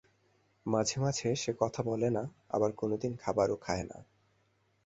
মাঝে 0.65 0.97
মাঝে, 0.99 1.35
সে 1.35 1.51
কথা 1.59 1.81
বলে 1.83 2.09
না 2.09 2.23
আবার 2.49 2.71
কোনদিন 2.71 3.13
খাবারও 3.15 3.55
খায় 3.55 3.83
না। 3.83 3.97